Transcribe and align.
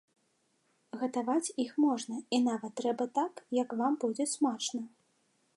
Гатаваць 1.01 1.53
іх 1.65 1.71
можна 1.85 2.15
і 2.37 2.41
нават 2.49 2.73
трэба 2.83 3.09
так, 3.21 3.47
як 3.61 3.79
вам 3.83 3.93
будзе 4.07 4.31
смачна. 4.37 4.83